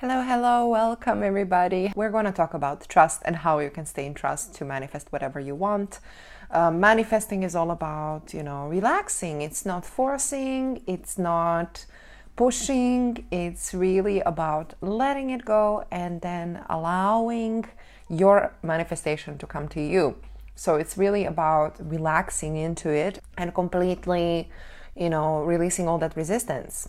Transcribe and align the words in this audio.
Hello, 0.00 0.22
hello, 0.22 0.66
welcome 0.66 1.22
everybody. 1.22 1.92
We're 1.94 2.08
going 2.08 2.24
to 2.24 2.32
talk 2.32 2.54
about 2.54 2.88
trust 2.88 3.20
and 3.26 3.36
how 3.36 3.58
you 3.58 3.68
can 3.68 3.84
stay 3.84 4.06
in 4.06 4.14
trust 4.14 4.54
to 4.54 4.64
manifest 4.64 5.12
whatever 5.12 5.38
you 5.38 5.54
want. 5.54 6.00
Uh, 6.50 6.70
manifesting 6.70 7.42
is 7.42 7.54
all 7.54 7.70
about, 7.70 8.32
you 8.32 8.42
know, 8.42 8.66
relaxing. 8.66 9.42
It's 9.42 9.66
not 9.66 9.84
forcing, 9.84 10.82
it's 10.86 11.18
not 11.18 11.84
pushing, 12.34 13.26
it's 13.30 13.74
really 13.74 14.20
about 14.20 14.72
letting 14.80 15.28
it 15.28 15.44
go 15.44 15.84
and 15.90 16.22
then 16.22 16.64
allowing 16.70 17.66
your 18.08 18.54
manifestation 18.62 19.36
to 19.36 19.46
come 19.46 19.68
to 19.68 19.82
you. 19.82 20.16
So 20.54 20.76
it's 20.76 20.96
really 20.96 21.26
about 21.26 21.76
relaxing 21.78 22.56
into 22.56 22.88
it 22.88 23.18
and 23.36 23.52
completely, 23.52 24.48
you 24.96 25.10
know, 25.10 25.42
releasing 25.42 25.88
all 25.88 25.98
that 25.98 26.16
resistance 26.16 26.88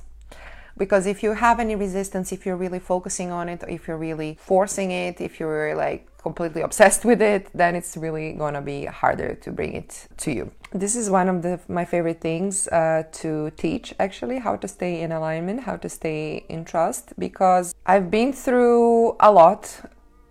because 0.78 1.06
if 1.06 1.24
you 1.24 1.34
have 1.34 1.60
any 1.60 1.76
resistance 1.76 2.32
if 2.32 2.46
you're 2.46 2.56
really 2.56 2.80
focusing 2.80 3.32
on 3.32 3.50
it 3.50 3.64
if 3.68 3.88
you're 3.88 3.98
really 3.98 4.38
forcing 4.40 4.92
it 4.92 5.22
if 5.22 5.40
you're 5.40 5.76
like 5.76 6.08
completely 6.22 6.62
obsessed 6.62 7.04
with 7.04 7.22
it 7.22 7.50
then 7.54 7.76
it's 7.76 7.98
really 7.98 8.34
to 8.38 8.62
be 8.62 8.86
harder 8.86 9.34
to 9.36 9.52
bring 9.52 9.74
it 9.74 10.08
to 10.18 10.32
you. 10.32 10.52
This 10.72 10.96
is 10.96 11.10
one 11.10 11.28
of 11.28 11.42
the, 11.42 11.60
my 11.68 11.84
favorite 11.84 12.22
things 12.22 12.68
uh, 12.68 13.04
to 13.14 13.52
teach 13.58 13.94
actually 14.00 14.40
how 14.40 14.56
to 14.56 14.68
stay 14.68 15.02
in 15.02 15.12
alignment 15.12 15.62
how 15.62 15.78
to 15.78 15.90
stay 15.90 16.46
in 16.50 16.64
trust 16.66 17.14
because 17.20 17.74
i've 17.86 18.10
been 18.10 18.32
through 18.34 19.16
a 19.20 19.32
lot 19.32 19.64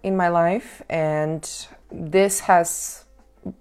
in 0.03 0.17
my 0.17 0.29
life 0.29 0.83
and 0.89 1.67
this 1.91 2.41
has 2.41 3.05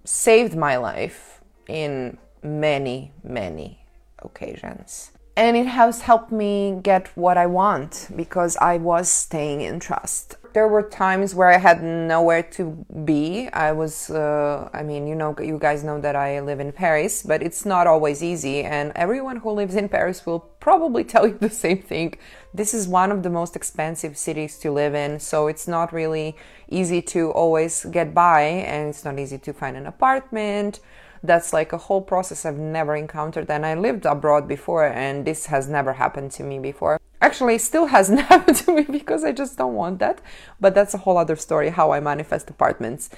saved 0.04 0.56
my 0.56 0.78
life 0.78 1.42
in 1.68 2.18
many 2.44 3.12
many 3.24 3.86
occasions 4.20 5.12
and 5.40 5.56
it 5.56 5.68
has 5.68 6.02
helped 6.02 6.34
me 6.34 6.78
get 6.84 7.08
what 7.16 7.38
I 7.38 7.46
want 7.46 8.10
because 8.14 8.58
I 8.58 8.76
was 8.76 9.10
staying 9.10 9.62
in 9.62 9.80
trust. 9.80 10.36
There 10.52 10.68
were 10.68 10.84
times 10.84 11.34
where 11.34 11.48
I 11.48 11.60
had 11.60 11.82
nowhere 11.82 12.44
to 12.58 12.86
be. 13.06 13.48
I 13.54 13.72
was, 13.72 14.10
uh, 14.10 14.70
I 14.74 14.84
mean, 14.84 15.08
you 15.08 15.16
know, 15.16 15.34
you 15.40 15.58
guys 15.58 15.82
know 15.82 16.02
that 16.02 16.18
I 16.18 16.42
live 16.42 16.60
in 16.60 16.74
Paris, 16.74 17.24
but 17.24 17.42
it's 17.42 17.66
not 17.66 17.88
always 17.88 18.22
easy. 18.22 18.64
And 18.64 18.92
everyone 18.96 19.38
who 19.38 19.52
lives 19.52 19.76
in 19.76 19.88
Paris 19.88 20.26
will 20.26 20.42
probably 20.60 21.04
tell 21.14 21.26
you 21.26 21.38
the 21.38 21.50
same 21.50 21.84
thing. 21.84 22.16
This 22.54 22.74
is 22.74 22.90
one 22.90 23.10
of 23.10 23.24
the 23.24 23.30
most 23.30 23.56
expensive 23.56 24.18
cities 24.18 24.60
to 24.60 24.72
live 24.72 24.94
in, 24.94 25.22
so 25.22 25.48
it's 25.48 25.70
not 25.70 25.94
really 25.94 26.36
easy 26.68 27.02
to 27.14 27.32
always 27.32 27.86
get 27.86 28.14
by, 28.14 28.42
and 28.42 28.90
it's 28.90 29.06
not 29.06 29.18
easy 29.18 29.38
to 29.38 29.54
find 29.54 29.78
an 29.78 29.86
apartment 29.86 30.82
that's 31.24 31.54
like 31.54 31.74
a 31.74 31.78
whole 31.78 32.02
process 32.02 32.46
I've 32.46 32.58
never 32.58 32.96
encountered. 32.96 33.50
And 33.50 33.66
I 33.66 33.76
lived 33.76 34.06
abroad 34.06 34.48
before, 34.48 34.86
and 34.86 35.26
this 35.26 35.48
has 35.48 35.68
never 35.68 35.94
happened 35.94 36.32
to 36.32 36.44
me 36.44 36.60
before. 36.60 37.00
Actually, 37.22 37.58
still 37.58 37.88
hasn't 37.88 38.22
happened 38.34 38.58
to 38.58 38.74
me 38.74 38.84
because 38.84 39.24
I 39.24 39.32
just 39.32 39.58
don't 39.58 39.76
want 39.76 40.00
that. 40.00 40.22
But 40.60 40.76
that's 40.76 40.94
a 40.94 41.00
whole 41.00 41.18
other 41.18 41.36
story 41.36 41.70
how 41.70 41.92
I 41.92 42.00
manifest 42.00 42.50
apartments 42.50 43.10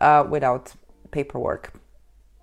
uh, 0.00 0.24
without 0.28 0.72
paperwork. 1.10 1.72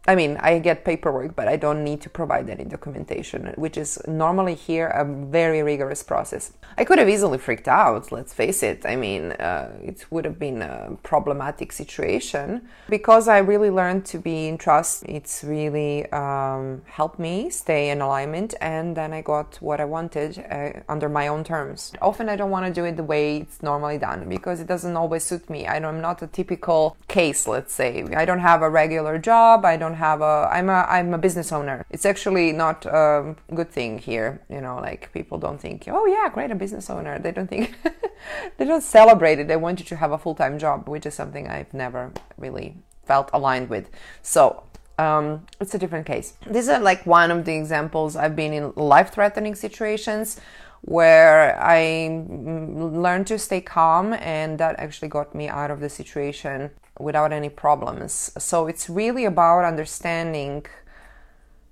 I 0.08 0.16
mean, 0.16 0.38
I 0.40 0.60
get 0.60 0.86
paperwork, 0.86 1.36
but 1.36 1.50
I 1.50 1.58
don't 1.58 1.84
need 1.84 2.00
to 2.02 2.10
provide 2.10 2.50
any 2.50 2.64
documentation, 2.64 3.54
which 3.58 3.78
is 3.78 4.00
normally 4.08 4.56
here 4.56 4.88
a 4.88 5.04
very 5.04 5.62
rigorous 5.62 6.02
process. 6.02 6.54
I 6.78 6.86
could 6.86 6.98
have 6.98 7.10
easily 7.10 7.38
freaked 7.38 7.68
out, 7.68 8.10
let's 8.12 8.34
face 8.34 8.64
it. 8.64 8.86
I 8.86 8.96
mean, 8.96 9.34
uh, 9.34 9.72
it 9.84 10.06
would 10.10 10.24
have 10.24 10.40
been 10.40 10.62
a 10.62 10.98
problematic 11.04 11.74
situation. 11.74 12.70
Because 12.88 13.28
I 13.28 13.40
really 13.40 13.70
learned 13.70 14.06
to 14.06 14.18
be 14.18 14.48
in 14.48 14.58
trust, 14.58 15.04
it's 15.04 15.44
really 15.44 16.10
um, 16.14 16.84
helped 16.86 17.20
me 17.20 17.50
stay 17.50 17.90
in 17.90 18.00
alignment, 18.00 18.54
and 18.62 18.96
then 18.96 19.12
I 19.12 19.22
got 19.22 19.58
what 19.60 19.82
I 19.82 19.86
wanted 19.86 20.40
uh, 20.50 20.80
under 20.88 21.10
my 21.10 21.28
own 21.28 21.44
terms. 21.44 21.92
Often 22.02 22.30
I 22.30 22.38
don't 22.38 22.52
want 22.52 22.66
to 22.66 22.72
do 22.72 22.86
it 22.86 22.96
the 22.96 23.04
way 23.04 23.38
it's 23.40 23.62
normally 23.62 23.98
done 23.98 24.30
because 24.30 24.62
it 24.62 24.68
doesn't 24.68 24.96
always 24.96 25.26
suit 25.26 25.50
me. 25.50 25.68
I 25.68 25.76
am 25.76 26.00
not 26.00 26.22
a 26.22 26.28
typical 26.28 26.96
case, 27.10 27.46
let's 27.46 27.74
say. 27.74 28.06
I 28.16 28.24
don't 28.24 28.40
have 28.40 28.62
a 28.62 28.70
regular 28.70 29.18
job, 29.18 29.66
I 29.66 29.76
don't 29.76 29.97
have 29.98 30.22
a 30.22 30.48
i'm 30.52 30.70
a 30.70 30.86
i'm 30.96 31.14
a 31.14 31.18
business 31.18 31.52
owner 31.52 31.86
it's 31.90 32.06
actually 32.06 32.52
not 32.52 32.86
a 32.86 33.36
good 33.54 33.72
thing 33.78 33.98
here 33.98 34.42
you 34.50 34.62
know 34.62 34.76
like 34.78 35.12
people 35.14 35.38
don't 35.38 35.60
think 35.60 35.86
oh 35.88 36.06
yeah 36.06 36.30
great 36.34 36.52
a 36.52 36.56
business 36.56 36.90
owner 36.90 37.20
they 37.20 37.32
don't 37.32 37.50
think 37.50 37.76
they 38.58 38.66
don't 38.66 38.84
celebrate 38.84 39.40
it 39.40 39.48
they 39.48 39.58
want 39.58 39.80
you 39.80 39.86
to 39.86 39.96
have 39.96 40.12
a 40.12 40.18
full-time 40.18 40.58
job 40.58 40.88
which 40.88 41.06
is 41.06 41.14
something 41.14 41.48
i've 41.48 41.74
never 41.74 42.12
really 42.38 42.76
felt 43.06 43.30
aligned 43.34 43.70
with 43.70 43.90
so 44.22 44.64
um, 45.00 45.46
it's 45.62 45.76
a 45.76 45.78
different 45.78 46.06
case. 46.08 46.34
These 46.50 46.70
are 46.70 46.80
like 46.80 47.06
one 47.06 47.30
of 47.30 47.46
the 47.46 47.56
examples. 47.56 48.16
I've 48.16 48.36
been 48.36 48.54
in 48.54 48.74
life 48.76 49.14
threatening 49.14 49.54
situations 49.54 50.40
where 50.82 51.60
I 51.62 52.24
learned 52.28 53.28
to 53.28 53.38
stay 53.38 53.62
calm, 53.62 54.14
and 54.14 54.58
that 54.60 54.80
actually 54.80 55.10
got 55.10 55.36
me 55.36 55.48
out 55.48 55.72
of 55.72 55.80
the 55.80 55.90
situation 55.90 56.72
without 57.00 57.32
any 57.32 57.50
problems. 57.50 58.32
So 58.38 58.68
it's 58.68 58.90
really 58.90 59.26
about 59.26 59.66
understanding 59.66 60.66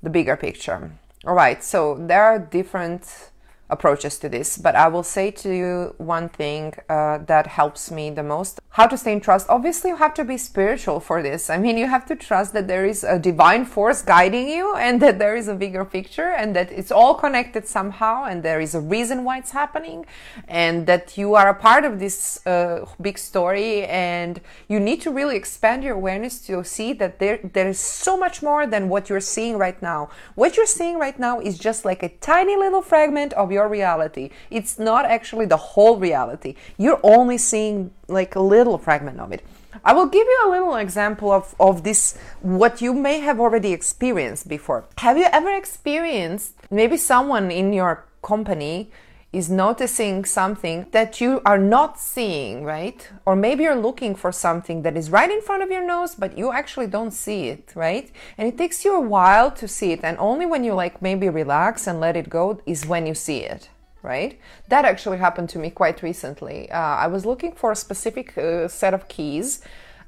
the 0.04 0.10
bigger 0.10 0.36
picture. 0.38 0.92
All 1.26 1.34
right, 1.34 1.64
so 1.64 1.96
there 1.96 2.24
are 2.24 2.38
different 2.38 3.32
approaches 3.70 4.18
to 4.20 4.30
this, 4.30 4.58
but 4.58 4.76
I 4.76 4.88
will 4.88 5.04
say 5.04 5.32
to 5.32 5.50
you 5.50 5.96
one 5.98 6.30
thing 6.30 6.74
uh, 6.90 7.20
that 7.26 7.48
helps 7.48 7.92
me 7.92 8.10
the 8.10 8.24
most 8.24 8.60
how 8.76 8.86
to 8.86 8.98
stay 8.98 9.14
in 9.14 9.22
trust. 9.22 9.48
Obviously, 9.48 9.90
you 9.90 9.96
have 9.96 10.14
to 10.14 10.26
be 10.26 10.38
spiritual 10.38 11.00
for 11.00 11.24
this. 11.24 11.50
I 11.50 11.58
mean, 11.58 11.78
you 11.78 11.88
have 11.88 12.06
to 12.08 12.16
trust 12.16 12.52
that 12.56 12.68
there 12.68 12.86
is 12.86 13.06
a 13.06 13.18
divine 13.18 13.64
force 13.64 14.02
guiding 14.02 14.50
you 14.50 14.76
and 14.76 15.02
that 15.02 15.18
there 15.18 15.38
is 15.38 15.48
a 15.48 15.56
bigger 15.56 15.86
picture 15.86 16.32
and 16.32 16.54
that 16.58 16.74
it's 16.74 16.92
all 16.92 17.16
connected 17.16 17.66
somehow 17.66 18.26
and 18.26 18.44
there 18.44 18.60
is 18.60 18.76
a 18.76 18.82
reason 18.82 19.24
why 19.24 19.38
it's 19.38 19.52
happening 19.52 20.06
and 20.50 20.88
that 20.88 21.18
you 21.18 21.36
are 21.36 21.48
a 21.48 21.54
part 21.54 21.86
of 21.86 22.00
this 22.00 22.46
uh, 22.46 22.86
big 23.00 23.18
story 23.18 23.86
and 23.86 24.42
you 24.68 24.78
need 24.78 25.00
to 25.04 25.10
really 25.10 25.38
expand 25.38 25.82
your 25.82 25.96
awareness 25.96 26.42
to 26.48 26.62
see 26.66 26.92
that 26.92 27.20
there, 27.20 27.40
there 27.54 27.70
is 27.70 27.80
so 27.80 28.18
much 28.18 28.44
more 28.44 28.68
than 28.68 28.90
what 28.90 29.08
you're 29.08 29.22
seeing 29.22 29.58
right 29.58 29.82
now. 29.82 30.10
What 30.36 30.58
you're 30.58 30.66
seeing 30.66 31.00
right 31.00 31.18
now 31.18 31.40
is 31.40 31.58
just 31.58 31.86
like 31.86 32.04
a 32.04 32.10
tiny 32.10 32.58
little 32.58 32.82
fragment 32.82 33.32
of 33.34 33.54
your 33.58 33.68
reality. 33.80 34.26
It's 34.58 34.74
not 34.90 35.04
actually 35.18 35.48
the 35.56 35.62
whole 35.72 35.96
reality. 36.08 36.52
You're 36.84 37.04
only 37.18 37.38
seeing 37.52 37.92
like 38.08 38.36
a 38.36 38.44
little 38.56 38.78
fragment 38.78 39.20
of 39.20 39.32
it. 39.36 39.42
I 39.84 39.92
will 39.98 40.10
give 40.18 40.26
you 40.34 40.40
a 40.48 40.50
little 40.56 40.76
example 40.76 41.30
of, 41.32 41.54
of 41.60 41.84
this, 41.84 42.18
what 42.42 42.82
you 42.82 42.92
may 42.94 43.20
have 43.20 43.40
already 43.40 43.72
experienced 43.74 44.48
before. 44.48 44.86
Have 45.06 45.18
you 45.18 45.28
ever 45.40 45.52
experienced 45.64 46.54
maybe 46.70 46.98
someone 46.98 47.52
in 47.52 47.74
your 47.74 48.06
company 48.22 48.90
is 49.36 49.50
noticing 49.50 50.24
something 50.24 50.86
that 50.92 51.20
you 51.20 51.42
are 51.46 51.58
not 51.58 52.00
seeing, 52.00 52.64
right? 52.64 53.10
Or 53.26 53.36
maybe 53.36 53.64
you're 53.64 53.76
looking 53.76 54.16
for 54.16 54.32
something 54.32 54.84
that 54.84 54.96
is 54.96 55.10
right 55.10 55.30
in 55.30 55.42
front 55.42 55.62
of 55.62 55.70
your 55.70 55.86
nose, 55.86 56.16
but 56.16 56.38
you 56.38 56.54
actually 56.54 56.88
don't 56.88 57.12
see 57.12 57.48
it, 57.48 57.74
right? 57.76 58.10
And 58.38 58.48
it 58.48 58.58
takes 58.58 58.86
you 58.86 58.96
a 58.96 59.02
while 59.02 59.52
to 59.52 59.68
see 59.68 59.92
it. 59.92 60.00
And 60.04 60.18
only 60.20 60.46
when 60.46 60.64
you 60.64 60.74
like 60.74 61.02
maybe 61.02 61.28
relax 61.28 61.86
and 61.86 62.00
let 62.00 62.16
it 62.16 62.30
go 62.30 62.62
is 62.66 62.86
when 62.86 63.06
you 63.06 63.14
see 63.14 63.40
it 63.40 63.70
right? 64.02 64.40
That 64.68 64.86
actually 64.86 65.18
happened 65.18 65.50
to 65.50 65.58
me 65.58 65.72
quite 65.72 66.04
recently. 66.04 66.70
Uh, 66.70 66.78
I 66.78 67.08
was 67.08 67.26
looking 67.26 67.54
for 67.54 67.72
a 67.72 67.76
specific 67.76 68.38
uh, 68.38 68.68
set 68.68 68.94
of 68.94 69.08
keys. 69.08 69.62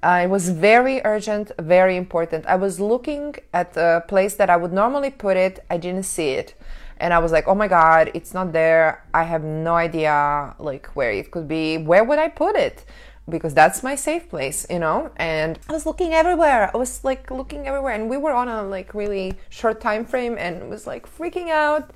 Uh, 0.03 0.21
it 0.25 0.29
was 0.29 0.49
very 0.49 1.01
urgent, 1.03 1.51
very 1.57 1.97
important. 1.97 2.45
I 2.45 2.57
was 2.57 2.79
looking 2.79 3.33
at 3.55 3.75
a 3.75 4.03
place 4.07 4.35
that 4.35 4.51
I 4.51 4.55
would 4.55 4.71
normally 4.71 5.09
put 5.09 5.35
it. 5.35 5.66
I 5.71 5.77
didn't 5.77 6.03
see 6.03 6.29
it 6.29 6.53
and 7.00 7.13
I 7.13 7.19
was 7.19 7.31
like, 7.31 7.47
"Oh 7.47 7.56
my 7.56 7.68
god, 7.68 8.12
it's 8.13 8.34
not 8.34 8.53
there. 8.53 9.03
I 9.13 9.24
have 9.24 9.44
no 9.44 9.75
idea 9.75 10.56
like 10.59 10.88
where 10.96 11.12
it 11.12 11.31
could 11.31 11.47
be. 11.47 11.78
Where 11.78 12.03
would 12.03 12.19
I 12.19 12.30
put 12.30 12.56
it?" 12.56 12.85
Because 13.30 13.53
that's 13.53 13.84
my 13.84 13.96
safe 13.96 14.30
place, 14.30 14.66
you 14.69 14.80
know? 14.80 15.12
And 15.18 15.59
I 15.69 15.74
was 15.74 15.85
looking 15.85 16.13
everywhere. 16.13 16.72
I 16.74 16.78
was 16.78 17.03
like 17.03 17.30
looking 17.30 17.68
everywhere 17.68 17.94
and 17.94 18.09
we 18.09 18.16
were 18.16 18.31
on 18.31 18.47
a 18.47 18.63
like 18.63 18.94
really 18.94 19.34
short 19.50 19.81
time 19.81 20.06
frame 20.06 20.38
and 20.40 20.69
was 20.69 20.88
like 20.88 21.06
freaking 21.06 21.50
out. 21.50 21.91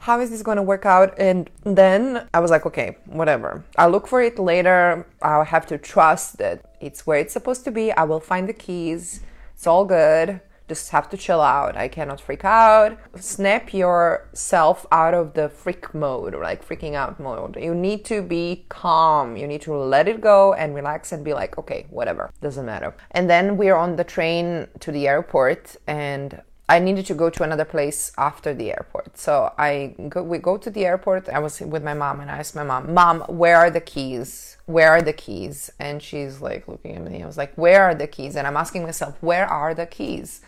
How 0.00 0.20
is 0.20 0.28
this 0.28 0.42
going 0.42 0.58
to 0.58 0.62
work 0.62 0.84
out? 0.84 1.18
And 1.18 1.48
then 1.64 2.28
I 2.34 2.40
was 2.40 2.50
like, 2.50 2.66
okay, 2.66 2.98
whatever. 3.06 3.64
I'll 3.78 3.88
look 3.88 4.06
for 4.06 4.20
it 4.20 4.38
later. 4.38 5.06
I'll 5.22 5.44
have 5.44 5.66
to 5.68 5.78
trust 5.78 6.36
that 6.38 6.74
it's 6.78 7.06
where 7.06 7.18
it's 7.18 7.32
supposed 7.32 7.64
to 7.64 7.70
be. 7.70 7.90
I 7.92 8.04
will 8.04 8.20
find 8.20 8.46
the 8.46 8.52
keys. 8.52 9.22
It's 9.54 9.66
all 9.66 9.86
good 9.86 10.42
just 10.68 10.90
have 10.90 11.08
to 11.10 11.16
chill 11.16 11.40
out. 11.40 11.76
I 11.76 11.88
cannot 11.88 12.20
freak 12.20 12.44
out. 12.44 12.98
Snap 13.16 13.72
yourself 13.72 14.86
out 14.90 15.14
of 15.14 15.34
the 15.34 15.48
freak 15.48 15.94
mode, 15.94 16.34
like 16.34 16.66
freaking 16.66 16.94
out 16.94 17.20
mode. 17.20 17.56
You 17.60 17.74
need 17.74 18.04
to 18.06 18.22
be 18.22 18.64
calm. 18.68 19.36
You 19.36 19.46
need 19.46 19.62
to 19.62 19.74
let 19.74 20.08
it 20.08 20.20
go 20.20 20.52
and 20.54 20.74
relax 20.74 21.12
and 21.12 21.24
be 21.24 21.34
like, 21.34 21.58
okay, 21.58 21.86
whatever, 21.90 22.30
doesn't 22.40 22.66
matter. 22.66 22.94
And 23.12 23.30
then 23.30 23.56
we're 23.56 23.76
on 23.76 23.96
the 23.96 24.04
train 24.04 24.68
to 24.80 24.92
the 24.92 25.06
airport, 25.08 25.76
and 25.86 26.42
I 26.68 26.80
needed 26.80 27.06
to 27.06 27.14
go 27.14 27.30
to 27.30 27.44
another 27.44 27.64
place 27.64 28.10
after 28.18 28.52
the 28.52 28.72
airport. 28.72 29.16
So 29.16 29.52
I 29.56 29.94
go, 30.08 30.22
we 30.24 30.38
go 30.38 30.56
to 30.56 30.68
the 30.68 30.84
airport. 30.84 31.28
I 31.28 31.38
was 31.38 31.60
with 31.60 31.84
my 31.84 31.94
mom 31.94 32.18
and 32.20 32.28
I 32.28 32.38
asked 32.38 32.56
my 32.56 32.64
mom, 32.64 32.92
"Mom, 32.92 33.20
where 33.28 33.56
are 33.56 33.70
the 33.70 33.80
keys? 33.80 34.56
Where 34.66 34.90
are 34.90 35.02
the 35.02 35.12
keys?" 35.12 35.70
And 35.78 36.02
she's 36.02 36.40
like 36.40 36.66
looking 36.66 36.96
at 36.96 37.02
me. 37.08 37.22
I 37.22 37.26
was 37.26 37.36
like, 37.36 37.54
"Where 37.54 37.84
are 37.84 37.94
the 37.94 38.08
keys?" 38.08 38.34
And 38.34 38.48
I'm 38.48 38.56
asking 38.56 38.82
myself, 38.82 39.14
"Where 39.20 39.46
are 39.46 39.74
the 39.74 39.86
keys?" 39.86 40.40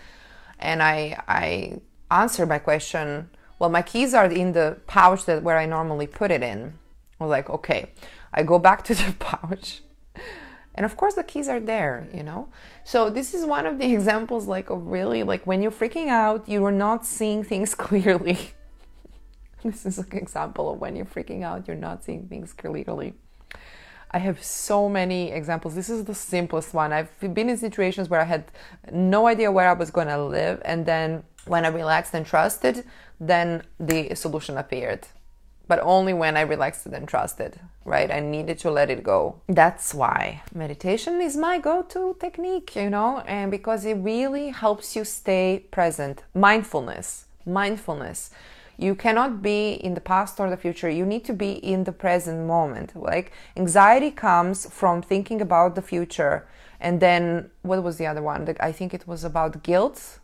And 0.59 0.83
I 0.83 1.23
I 1.29 1.81
answered 2.11 2.49
my 2.49 2.59
question, 2.59 3.31
"Well, 3.59 3.71
my 3.71 3.83
keys 3.83 4.15
are 4.15 4.27
in 4.27 4.53
the 4.53 4.79
pouch 4.87 5.25
that 5.27 5.43
where 5.43 5.59
I 5.59 5.67
normally 5.67 6.07
put 6.07 6.31
it 6.31 6.43
in." 6.43 6.79
I 7.21 7.25
was 7.25 7.31
like, 7.31 7.51
okay, 7.51 7.91
I 8.33 8.43
go 8.43 8.59
back 8.59 8.85
to 8.89 8.95
the 8.95 9.15
pouch. 9.19 9.83
And 10.75 10.85
of 10.85 10.97
course, 10.97 11.15
the 11.15 11.25
keys 11.25 11.49
are 11.49 11.59
there, 11.59 12.07
you 12.15 12.23
know? 12.23 12.49
So, 12.85 13.11
this 13.11 13.35
is 13.35 13.45
one 13.45 13.67
of 13.67 13.79
the 13.79 13.93
examples, 13.93 14.47
like, 14.47 14.71
of 14.71 14.87
really, 14.87 15.23
like, 15.25 15.47
when 15.47 15.61
you're 15.61 15.73
freaking 15.73 16.09
out, 16.09 16.49
you 16.49 16.65
are 16.65 16.73
not 16.73 17.05
seeing 17.05 17.43
things 17.43 17.75
clearly. 17.87 18.53
this 19.65 19.85
is 19.85 19.99
an 19.99 20.07
example 20.13 20.73
of 20.73 20.79
when 20.79 20.95
you're 20.95 21.05
freaking 21.05 21.43
out, 21.43 21.67
you're 21.67 21.77
not 21.77 22.05
seeing 22.05 22.29
things 22.29 22.53
clearly. 22.53 23.15
I 24.11 24.19
have 24.19 24.43
so 24.43 24.89
many 24.89 25.31
examples. 25.31 25.75
This 25.75 25.91
is 25.91 26.05
the 26.05 26.15
simplest 26.15 26.73
one. 26.73 26.93
I've 26.93 27.11
been 27.21 27.51
in 27.51 27.57
situations 27.57 28.09
where 28.09 28.21
I 28.21 28.25
had 28.25 28.45
no 28.91 29.27
idea 29.27 29.53
where 29.53 29.69
I 29.69 29.75
was 29.75 29.91
going 29.91 30.09
to 30.09 30.23
live, 30.23 30.63
and 30.65 30.87
then 30.87 31.25
when 31.47 31.65
I 31.65 31.69
relaxed 31.69 32.15
and 32.15 32.25
trusted, 32.25 32.85
then 33.21 33.63
the 33.79 34.15
solution 34.15 34.57
appeared. 34.57 35.07
But 35.67 35.81
only 35.83 36.15
when 36.15 36.39
I 36.39 36.43
relaxed 36.43 36.87
and 36.87 37.07
trusted, 37.07 37.61
right? 37.85 38.11
I 38.11 38.21
needed 38.21 38.59
to 38.61 38.71
let 38.71 38.89
it 38.89 39.03
go. 39.03 39.43
That's 39.49 39.93
why 39.93 40.43
meditation 40.55 41.21
is 41.21 41.37
my 41.37 41.59
go 41.59 41.83
to 41.83 42.17
technique, 42.19 42.75
you 42.75 42.89
know, 42.89 43.19
and 43.27 43.51
because 43.51 43.85
it 43.85 43.95
really 43.95 44.49
helps 44.49 44.97
you 44.97 45.05
stay 45.05 45.67
present. 45.71 46.23
Mindfulness, 46.35 47.27
mindfulness 47.45 48.31
you 48.79 48.95
cannot 48.95 49.43
be 49.43 49.73
in 49.73 49.95
the 49.95 50.01
past 50.01 50.39
or 50.39 50.49
the 50.49 50.57
future. 50.57 50.89
You 50.89 51.05
need 51.05 51.25
to 51.25 51.33
be 51.33 51.53
in 51.53 51.83
the 51.83 51.93
present 51.93 52.47
moment. 52.47 52.95
Like 52.95 53.33
anxiety 53.57 54.13
comes 54.13 54.67
from 54.71 55.03
thinking 55.03 55.41
about 55.41 55.75
the 55.75 55.83
future. 55.83 56.47
And 56.81 57.01
then 57.01 57.51
what 57.63 57.83
was 57.83 57.97
the 57.97 58.07
other 58.07 58.23
one? 58.23 58.57
I 58.61 58.71
think 58.71 58.95
it 58.95 59.09
was 59.09 59.25
about 59.25 59.65
guilt 59.65 60.21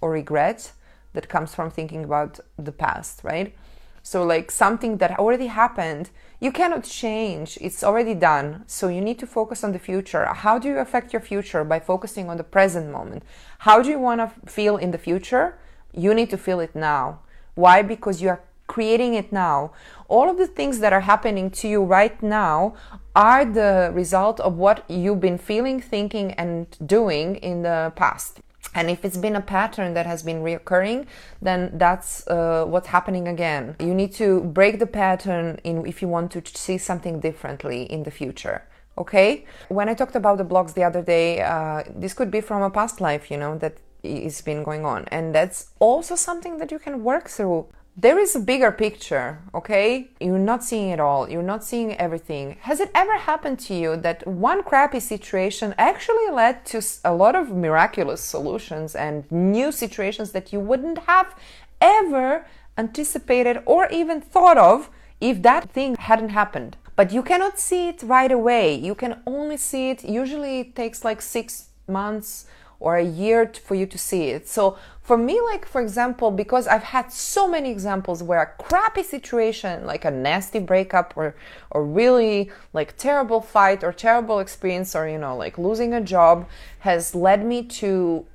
or 0.00 0.10
regret 0.10 0.72
that 1.12 1.28
comes 1.28 1.54
from 1.54 1.70
thinking 1.70 2.04
about 2.04 2.40
the 2.56 2.72
past 2.72 3.20
right? 3.22 3.54
So 4.02 4.24
like 4.24 4.50
something 4.50 4.96
that 4.96 5.18
already 5.18 5.48
happened 5.48 6.08
you 6.42 6.52
cannot 6.52 6.84
change. 6.84 7.58
It's 7.60 7.84
already 7.84 8.14
done. 8.14 8.64
So 8.66 8.88
you 8.88 9.02
need 9.02 9.18
to 9.18 9.26
focus 9.26 9.62
on 9.62 9.72
the 9.72 9.78
future. 9.78 10.24
How 10.24 10.58
do 10.58 10.68
you 10.68 10.78
affect 10.78 11.12
your 11.12 11.20
future? 11.20 11.64
By 11.64 11.80
focusing 11.80 12.30
on 12.30 12.38
the 12.38 12.44
present 12.44 12.90
moment. 12.90 13.24
How 13.58 13.82
do 13.82 13.90
you 13.90 13.98
want 13.98 14.22
to 14.22 14.50
feel 14.50 14.78
in 14.78 14.90
the 14.90 14.96
future? 14.96 15.58
You 15.92 16.14
need 16.14 16.30
to 16.30 16.38
feel 16.38 16.60
it 16.60 16.74
now 16.74 17.18
why? 17.54 17.82
Because 17.82 18.22
you 18.22 18.28
are 18.28 18.42
creating 18.66 19.14
it 19.14 19.32
now. 19.32 19.72
All 20.08 20.30
of 20.30 20.38
the 20.38 20.46
things 20.46 20.78
that 20.78 20.92
are 20.92 21.00
happening 21.00 21.50
to 21.50 21.68
you 21.68 21.82
right 21.82 22.22
now 22.22 22.74
are 23.16 23.44
the 23.44 23.90
result 23.92 24.38
of 24.40 24.54
what 24.56 24.84
you've 24.88 25.20
been 25.20 25.38
feeling, 25.38 25.80
thinking, 25.80 26.32
and 26.34 26.76
doing 26.86 27.36
in 27.36 27.62
the 27.62 27.92
past. 27.96 28.40
And 28.74 28.88
if 28.88 29.04
it's 29.04 29.16
been 29.16 29.34
a 29.34 29.40
pattern 29.40 29.94
that 29.94 30.06
has 30.06 30.22
been 30.22 30.42
reoccurring, 30.42 31.06
then 31.42 31.72
that's 31.74 32.26
uh, 32.28 32.64
what's 32.66 32.88
happening 32.88 33.26
again. 33.26 33.74
You 33.80 33.94
need 33.94 34.12
to 34.14 34.42
break 34.42 34.78
the 34.78 34.86
pattern 34.86 35.58
in 35.64 35.84
if 35.86 36.00
you 36.02 36.08
want 36.08 36.30
to 36.32 36.42
see 36.66 36.78
something 36.78 37.18
differently 37.18 37.82
in 37.82 38.04
the 38.04 38.12
future. 38.12 38.62
Okay? 38.96 39.46
When 39.68 39.88
I 39.88 39.94
talked 39.94 40.14
about 40.14 40.38
the 40.38 40.44
blocks 40.44 40.72
the 40.74 40.84
other 40.84 41.02
day, 41.02 41.40
uh, 41.40 41.82
this 42.02 42.12
could 42.14 42.30
be 42.30 42.40
from 42.40 42.62
a 42.62 42.70
past 42.70 43.00
life, 43.00 43.30
you 43.30 43.38
know, 43.38 43.58
that 43.58 43.78
is 44.02 44.40
been 44.40 44.62
going 44.62 44.84
on. 44.84 45.06
And 45.10 45.34
that's 45.34 45.70
also 45.78 46.14
something 46.14 46.58
that 46.58 46.70
you 46.70 46.78
can 46.78 47.04
work 47.04 47.28
through. 47.28 47.66
There 47.96 48.18
is 48.18 48.34
a 48.34 48.40
bigger 48.40 48.72
picture 48.72 49.42
okay? 49.54 50.10
You're 50.20 50.38
not 50.38 50.64
seeing 50.64 50.90
it 50.90 51.00
all. 51.00 51.28
You're 51.28 51.42
not 51.42 51.64
seeing 51.64 51.96
everything. 51.96 52.56
Has 52.60 52.80
it 52.80 52.90
ever 52.94 53.18
happened 53.18 53.58
to 53.60 53.74
you 53.74 53.96
that 53.96 54.26
one 54.26 54.62
crappy 54.62 55.00
situation 55.00 55.74
actually 55.76 56.30
led 56.30 56.64
to 56.66 56.80
a 57.04 57.12
lot 57.12 57.34
of 57.36 57.50
miraculous 57.50 58.20
solutions 58.20 58.94
and 58.94 59.30
new 59.30 59.70
situations 59.72 60.32
that 60.32 60.52
you 60.52 60.60
wouldn't 60.60 60.98
have 60.98 61.34
ever 61.80 62.46
anticipated 62.78 63.62
or 63.66 63.86
even 63.90 64.20
thought 64.20 64.56
of 64.56 64.88
if 65.20 65.42
that 65.42 65.70
thing 65.70 65.96
hadn't 65.96 66.30
happened? 66.30 66.76
But 66.96 67.12
you 67.12 67.22
cannot 67.22 67.58
see 67.58 67.88
it 67.88 68.02
right 68.02 68.32
away. 68.32 68.74
You 68.74 68.94
can 68.94 69.20
only 69.26 69.56
see 69.56 69.90
it 69.90 70.04
usually 70.04 70.60
it 70.60 70.76
takes 70.76 71.04
like 71.04 71.20
6 71.20 71.68
months 71.88 72.46
or 72.80 72.96
a 72.96 73.04
year 73.04 73.52
for 73.62 73.74
you 73.74 73.86
to 73.86 73.98
see 73.98 74.24
it. 74.30 74.48
So 74.48 74.76
for 75.02 75.16
me, 75.16 75.40
like 75.40 75.66
for 75.66 75.80
example, 75.80 76.30
because 76.30 76.66
I've 76.66 76.82
had 76.82 77.12
so 77.12 77.46
many 77.46 77.70
examples 77.70 78.22
where 78.22 78.42
a 78.42 78.62
crappy 78.62 79.02
situation, 79.02 79.86
like 79.86 80.04
a 80.04 80.10
nasty 80.10 80.58
breakup 80.58 81.12
or 81.16 81.36
or 81.70 81.84
really 81.84 82.50
like 82.72 82.96
terrible 82.96 83.40
fight 83.40 83.84
or 83.84 83.92
terrible 83.92 84.38
experience 84.40 84.96
or 84.96 85.08
you 85.08 85.18
know 85.18 85.36
like 85.36 85.58
losing 85.58 85.92
a 85.94 86.00
job 86.00 86.48
has 86.80 87.14
led 87.14 87.44
me 87.44 87.62
to 87.64 88.26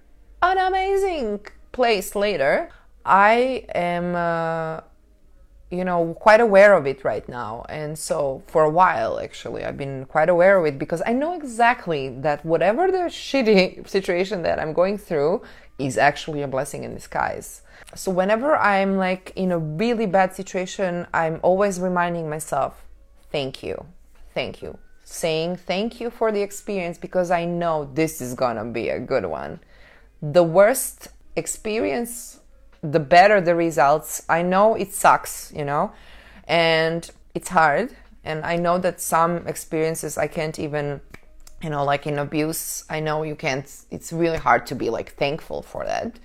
an 0.41 0.57
amazing 0.57 1.39
place 1.71 2.15
later. 2.15 2.69
I 3.05 3.65
am 3.73 4.15
uh, 4.15 4.81
you 5.75 5.83
know 5.83 6.15
quite 6.19 6.41
aware 6.41 6.73
of 6.73 6.85
it 6.87 7.03
right 7.03 7.27
now. 7.27 7.65
And 7.69 7.97
so 7.97 8.43
for 8.47 8.63
a 8.63 8.69
while 8.69 9.19
actually 9.19 9.63
i've 9.65 9.77
been 9.77 10.05
quite 10.05 10.29
aware 10.29 10.57
of 10.57 10.65
it 10.65 10.77
because 10.79 11.01
i 11.05 11.13
know 11.13 11.33
exactly 11.33 12.09
that 12.09 12.45
whatever 12.45 12.91
the 12.91 12.97
shitty 13.23 13.87
situation 13.87 14.41
that 14.43 14.59
i'm 14.59 14.73
going 14.73 14.97
through 14.97 15.41
is 15.77 15.97
actually 15.97 16.41
a 16.41 16.47
blessing 16.47 16.83
in 16.85 16.93
disguise. 16.93 17.61
So 17.95 18.11
whenever 18.11 18.55
i'm 18.55 18.97
like 18.97 19.33
in 19.35 19.51
a 19.51 19.59
really 19.59 20.05
bad 20.05 20.33
situation 20.33 21.07
i'm 21.13 21.39
always 21.43 21.79
reminding 21.79 22.29
myself 22.29 22.85
thank 23.31 23.63
you. 23.63 23.85
Thank 24.33 24.61
you. 24.61 24.77
Saying 25.03 25.57
thank 25.57 25.99
you 26.01 26.09
for 26.09 26.31
the 26.31 26.41
experience 26.41 26.97
because 26.97 27.29
i 27.31 27.45
know 27.45 27.89
this 27.93 28.21
is 28.21 28.33
gonna 28.33 28.65
be 28.65 28.89
a 28.89 28.99
good 28.99 29.25
one. 29.25 29.59
The 30.21 30.43
worst 30.43 31.09
experience 31.35 32.39
the 32.91 32.99
better 32.99 33.41
the 33.41 33.55
results. 33.55 34.23
I 34.29 34.41
know 34.41 34.75
it 34.75 34.93
sucks, 34.93 35.51
you 35.55 35.65
know, 35.65 35.91
and 36.47 37.09
it's 37.33 37.49
hard. 37.49 37.95
And 38.23 38.43
I 38.45 38.55
know 38.55 38.77
that 38.79 39.01
some 39.01 39.47
experiences 39.47 40.17
I 40.17 40.27
can't 40.27 40.57
even, 40.59 41.01
you 41.61 41.69
know, 41.69 41.83
like 41.83 42.07
in 42.07 42.17
abuse, 42.17 42.83
I 42.89 42.99
know 42.99 43.23
you 43.23 43.35
can't, 43.35 43.69
it's 43.91 44.11
really 44.11 44.37
hard 44.37 44.65
to 44.67 44.75
be 44.75 44.89
like 44.89 45.13
thankful 45.13 45.61
for 45.61 45.85
that. 45.85 46.19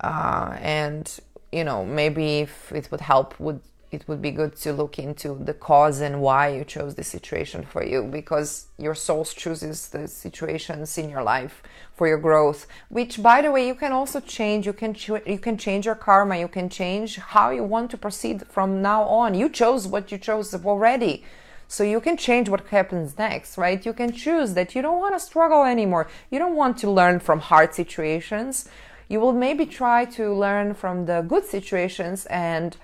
Uh, 0.00 0.56
and, 0.60 1.18
you 1.52 1.64
know, 1.64 1.84
maybe 1.84 2.40
if 2.40 2.72
it 2.72 2.90
would 2.90 3.00
help, 3.00 3.38
would 3.40 3.60
it 3.92 4.06
would 4.08 4.20
be 4.20 4.30
good 4.30 4.56
to 4.56 4.72
look 4.72 4.98
into 4.98 5.34
the 5.34 5.54
cause 5.54 6.00
and 6.00 6.20
why 6.20 6.48
you 6.48 6.64
chose 6.64 6.94
this 6.94 7.08
situation 7.08 7.62
for 7.62 7.84
you 7.84 8.02
because 8.02 8.66
your 8.78 8.94
soul 8.94 9.24
chooses 9.24 9.88
the 9.88 10.08
situations 10.08 10.98
in 10.98 11.08
your 11.08 11.22
life 11.22 11.62
for 11.94 12.08
your 12.08 12.18
growth 12.18 12.66
which 12.88 13.22
by 13.22 13.40
the 13.40 13.50
way 13.52 13.66
you 13.66 13.74
can 13.74 13.92
also 13.92 14.20
change. 14.20 14.66
You 14.66 14.72
can 14.72 14.92
ch- 14.94 15.24
you 15.26 15.38
can 15.38 15.56
change 15.56 15.86
your 15.86 15.94
karma. 15.94 16.36
You 16.36 16.48
can 16.48 16.68
change 16.68 17.16
how 17.16 17.50
you 17.50 17.64
want 17.64 17.90
to 17.92 17.98
proceed 17.98 18.46
from 18.48 18.82
now 18.82 19.02
on. 19.04 19.34
You 19.34 19.48
chose 19.48 19.86
what 19.86 20.10
you 20.12 20.18
chose 20.18 20.54
already. 20.54 21.24
So 21.68 21.82
you 21.82 22.00
can 22.00 22.16
change 22.16 22.48
what 22.48 22.66
happens 22.68 23.18
next 23.18 23.58
right? 23.58 23.84
You 23.84 23.92
can 23.92 24.12
choose 24.12 24.54
that 24.54 24.74
you 24.74 24.82
don't 24.82 25.00
want 25.00 25.14
to 25.14 25.20
struggle 25.20 25.64
anymore. 25.64 26.08
You 26.30 26.38
don't 26.38 26.56
want 26.56 26.78
to 26.78 26.90
learn 26.90 27.20
from 27.20 27.40
hard 27.40 27.74
situations. 27.74 28.68
You 29.08 29.20
will 29.20 29.32
maybe 29.32 29.66
try 29.66 30.04
to 30.18 30.34
learn 30.34 30.74
from 30.74 31.06
the 31.06 31.22
good 31.22 31.44
situations 31.44 32.26
and 32.26 32.76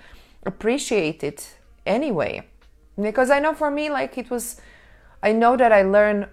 appreciate 0.45 1.23
it 1.23 1.57
anyway. 1.85 2.47
Because 2.99 3.29
I 3.29 3.39
know 3.39 3.53
for 3.53 3.71
me, 3.71 3.89
like 3.89 4.17
it 4.17 4.29
was, 4.29 4.59
I 5.21 5.31
know 5.31 5.57
that 5.57 5.71
I 5.71 5.81
learn 5.81 6.27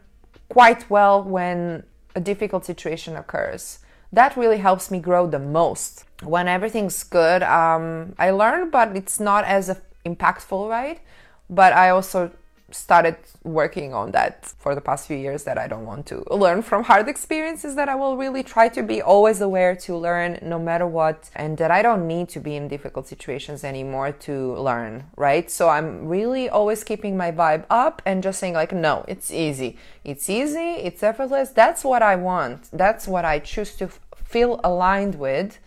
quite 0.49 0.91
well 0.91 1.23
when 1.23 1.85
a 2.15 2.21
difficult 2.21 2.65
situation 2.65 3.17
occurs. 3.17 3.79
That 4.13 4.37
really 4.37 4.59
helps 4.59 4.91
me 4.91 4.99
grow 4.99 5.27
the 5.27 5.39
most. 5.39 6.05
When 6.23 6.49
everything's 6.49 7.03
good, 7.05 7.43
um, 7.43 8.15
I 8.19 8.31
learn, 8.31 8.71
but 8.71 8.97
it's 8.97 9.21
not 9.21 9.45
as 9.45 9.75
impactful, 10.05 10.69
right? 10.69 11.01
But 11.49 11.73
I 11.73 11.91
also 11.91 12.31
started 12.71 13.17
working 13.43 13.95
on 13.95 14.11
that 14.13 14.47
for 14.59 14.75
the 14.75 14.81
past 14.81 15.07
few 15.07 15.17
years 15.17 15.45
that 15.45 15.59
I 15.59 15.67
don't 15.67 15.87
want 15.87 16.07
to 16.07 16.25
learn 16.31 16.63
from 16.63 16.85
hard 16.85 17.09
experiences 17.09 17.75
that 17.75 17.89
I 17.89 17.95
will 17.95 18.17
really 18.17 18.43
try 18.43 18.69
to 18.69 18.83
be 18.83 19.03
always 19.03 19.41
aware 19.41 19.75
to 19.77 19.97
learn 19.97 20.39
no 20.43 20.59
matter 20.59 20.87
what 20.87 21.31
and 21.35 21.57
that 21.59 21.71
I 21.71 21.83
don't 21.83 22.07
need 22.07 22.29
to 22.31 22.41
be 22.41 22.57
in 22.57 22.69
difficult 22.69 23.07
situations 23.09 23.65
anymore 23.65 24.13
to 24.13 24.55
learn, 24.55 25.05
right? 25.17 25.51
So 25.51 25.69
I'm 25.69 26.07
really 26.07 26.49
always 26.49 26.85
keeping 26.85 27.17
my 27.17 27.31
vibe 27.33 27.65
up 27.71 28.03
and 28.05 28.23
just 28.23 28.39
saying 28.39 28.55
like 28.55 28.73
no, 28.73 29.05
it's 29.09 29.31
easy. 29.31 29.77
It's 30.05 30.29
easy, 30.31 30.71
it's 30.87 31.03
effortless. 31.03 31.51
That's 31.51 31.85
what 31.85 32.03
I 32.03 32.17
want. 32.17 32.69
That's 32.73 33.07
what 33.07 33.25
I 33.25 33.39
choose 33.39 33.77
to 33.77 33.85
f- 33.85 34.01
feel 34.25 34.61
aligned 34.65 35.17
with 35.17 35.59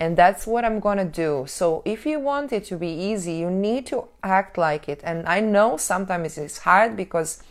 and 0.00 0.16
that's 0.16 0.46
what 0.46 0.64
I'm 0.64 0.80
gonna 0.80 1.04
do. 1.04 1.44
So, 1.46 1.82
if 1.84 2.04
you 2.04 2.18
want 2.18 2.52
it 2.52 2.64
to 2.66 2.76
be 2.76 2.88
easy, 2.88 3.34
you 3.34 3.50
need 3.50 3.86
to 3.86 4.08
act 4.22 4.58
like 4.58 4.88
it. 4.88 5.00
And 5.04 5.26
I 5.26 5.40
know 5.40 5.76
sometimes 5.76 6.36
it's 6.38 6.58
hard 6.58 6.96
because 6.96 7.42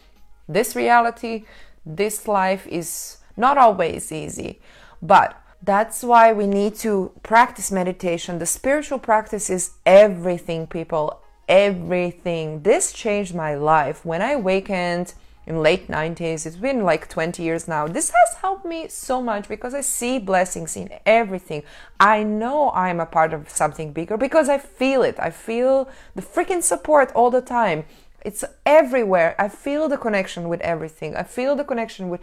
this 0.47 0.75
reality, 0.75 1.45
this 1.85 2.27
life 2.27 2.67
is 2.67 3.17
not 3.37 3.57
always 3.57 4.11
easy, 4.11 4.59
but 5.01 5.39
that's 5.61 6.03
why 6.03 6.33
we 6.33 6.45
need 6.45 6.75
to 6.75 7.11
practice 7.23 7.71
meditation. 7.71 8.39
The 8.39 8.45
spiritual 8.45 8.99
practice 8.99 9.49
is 9.49 9.71
everything, 9.85 10.67
people. 10.67 11.21
Everything. 11.47 12.63
This 12.63 12.91
changed 12.91 13.33
my 13.33 13.55
life. 13.55 14.05
When 14.05 14.21
I 14.21 14.31
awakened, 14.31 15.13
in 15.45 15.61
late 15.61 15.87
90s 15.87 16.45
it's 16.45 16.55
been 16.55 16.83
like 16.83 17.09
20 17.09 17.43
years 17.43 17.67
now. 17.67 17.87
This 17.87 18.09
has 18.11 18.37
helped 18.41 18.65
me 18.65 18.87
so 18.87 19.21
much 19.21 19.47
because 19.47 19.73
i 19.73 19.81
see 19.81 20.19
blessings 20.19 20.75
in 20.75 20.89
everything. 21.05 21.63
I 21.99 22.23
know 22.23 22.71
i'm 22.71 22.99
a 22.99 23.05
part 23.05 23.33
of 23.33 23.49
something 23.49 23.91
bigger 23.93 24.17
because 24.17 24.49
i 24.49 24.57
feel 24.57 25.03
it. 25.03 25.15
I 25.19 25.29
feel 25.29 25.89
the 26.15 26.21
freaking 26.21 26.63
support 26.63 27.11
all 27.13 27.31
the 27.31 27.41
time. 27.41 27.85
It's 28.23 28.45
everywhere. 28.65 29.35
I 29.37 29.49
feel 29.49 29.89
the 29.89 29.97
connection 29.97 30.47
with 30.47 30.61
everything. 30.61 31.13
I 31.15 31.23
feel 31.23 31.57
the 31.57 31.65
connection 31.65 32.07
with 32.07 32.21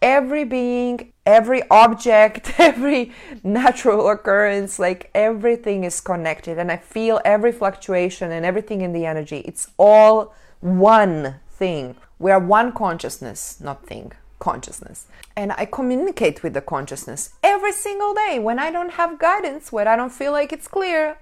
every 0.00 0.44
being 0.44 1.12
every 1.24 1.62
object 1.70 2.52
every 2.58 3.12
natural 3.44 4.08
occurrence. 4.08 4.78
Like 4.78 5.10
everything 5.14 5.84
is 5.84 6.00
connected 6.00 6.58
and 6.58 6.72
i 6.72 6.76
feel 6.76 7.20
every 7.24 7.52
fluctuation 7.52 8.32
and 8.32 8.44
everything 8.44 8.80
in 8.80 8.92
the 8.92 9.06
energy. 9.06 9.38
It's 9.40 9.70
all 9.78 10.34
one 10.60 11.36
thing 11.50 11.96
we 12.22 12.30
are 12.30 12.38
one 12.38 12.72
consciousness, 12.72 13.60
not 13.60 13.84
thing, 13.84 14.12
consciousness. 14.38 15.06
And 15.34 15.50
I 15.52 15.64
communicate 15.64 16.44
with 16.44 16.54
the 16.54 16.60
consciousness 16.60 17.30
every 17.42 17.72
single 17.72 18.14
day. 18.14 18.38
When 18.38 18.60
I 18.60 18.70
don't 18.70 18.92
have 18.92 19.18
guidance, 19.18 19.72
when 19.72 19.88
I 19.88 19.96
don't 19.96 20.12
feel 20.12 20.30
like 20.30 20.52
it's 20.52 20.68
clear, 20.68 21.18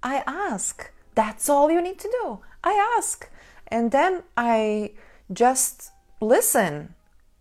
I 0.00 0.22
ask. 0.28 0.92
That's 1.16 1.48
all 1.48 1.72
you 1.72 1.82
need 1.82 1.98
to 1.98 2.08
do. 2.22 2.38
I 2.62 2.94
ask. 2.96 3.28
And 3.66 3.90
then 3.90 4.22
I 4.36 4.92
just 5.32 5.90
listen 6.20 6.94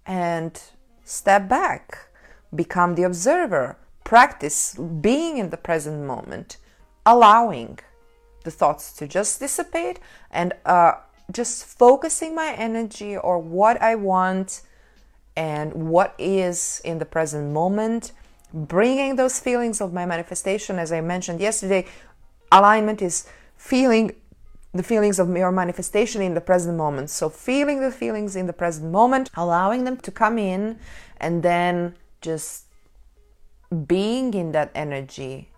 and 0.07 0.59
step 1.03 1.47
back, 1.47 2.09
become 2.55 2.95
the 2.95 3.03
observer, 3.03 3.77
practice 4.03 4.75
being 5.01 5.37
in 5.37 5.51
the 5.51 5.57
present 5.57 6.03
moment, 6.03 6.57
allowing 7.05 7.77
the 8.43 8.51
thoughts 8.51 8.91
to 8.93 9.07
just 9.07 9.39
dissipate 9.39 9.99
and 10.31 10.53
uh, 10.65 10.93
just 11.31 11.65
focusing 11.65 12.35
my 12.35 12.53
energy 12.53 13.17
or 13.17 13.39
what 13.39 13.81
I 13.81 13.95
want 13.95 14.61
and 15.35 15.89
what 15.89 16.13
is 16.17 16.81
in 16.83 16.99
the 16.99 17.05
present 17.05 17.51
moment, 17.51 18.11
bringing 18.53 19.15
those 19.15 19.39
feelings 19.39 19.81
of 19.81 19.93
my 19.93 20.05
manifestation. 20.05 20.77
As 20.77 20.91
I 20.91 21.01
mentioned 21.01 21.39
yesterday, 21.39 21.85
alignment 22.51 23.01
is 23.01 23.27
feeling 23.57 24.15
the 24.73 24.83
feelings 24.83 25.19
of 25.19 25.35
your 25.35 25.51
manifestation 25.51 26.21
in 26.21 26.33
the 26.33 26.41
present 26.41 26.77
moment. 26.77 27.09
So, 27.09 27.29
feeling 27.29 27.81
the 27.81 27.91
feelings 27.91 28.35
in 28.35 28.47
the 28.47 28.53
present 28.53 28.91
moment, 28.91 29.29
allowing 29.35 29.83
them 29.83 29.97
to 29.97 30.11
come 30.11 30.37
in, 30.37 30.79
and 31.17 31.43
then 31.43 31.95
just 32.21 32.65
being 33.87 34.33
in 34.33 34.51
that 34.51 34.71
energy 34.75 35.49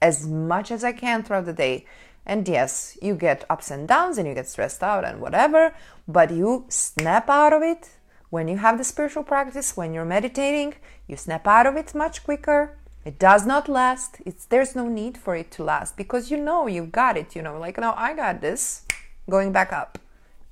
as 0.00 0.26
much 0.26 0.70
as 0.70 0.84
I 0.84 0.92
can 0.92 1.22
throughout 1.22 1.46
the 1.46 1.52
day. 1.52 1.86
And 2.28 2.46
yes, 2.46 2.98
you 3.00 3.14
get 3.14 3.46
ups 3.48 3.70
and 3.70 3.88
downs 3.88 4.18
and 4.18 4.28
you 4.28 4.34
get 4.34 4.46
stressed 4.46 4.82
out 4.82 5.04
and 5.04 5.20
whatever, 5.20 5.74
but 6.06 6.30
you 6.30 6.66
snap 6.68 7.30
out 7.30 7.54
of 7.54 7.62
it 7.62 7.88
when 8.30 8.46
you 8.48 8.58
have 8.58 8.76
the 8.76 8.84
spiritual 8.84 9.22
practice, 9.24 9.76
when 9.76 9.94
you're 9.94 10.04
meditating, 10.04 10.74
you 11.06 11.16
snap 11.16 11.46
out 11.46 11.66
of 11.66 11.76
it 11.76 11.94
much 11.94 12.22
quicker. 12.24 12.76
It 13.04 13.18
does 13.18 13.46
not 13.46 13.68
last. 13.68 14.18
It's 14.26 14.44
there's 14.44 14.76
no 14.76 14.86
need 14.86 15.16
for 15.16 15.34
it 15.34 15.50
to 15.52 15.64
last 15.64 15.96
because 15.96 16.30
you 16.30 16.36
know 16.36 16.66
you've 16.66 16.92
got 16.92 17.16
it, 17.16 17.34
you 17.34 17.40
know, 17.40 17.58
like 17.58 17.78
no, 17.78 17.94
I 17.96 18.12
got 18.12 18.42
this. 18.42 18.84
Going 19.30 19.52
back 19.52 19.72
up. 19.72 19.98